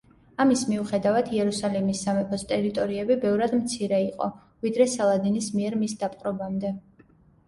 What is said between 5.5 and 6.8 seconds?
მიერ მის დაპყრობამდე.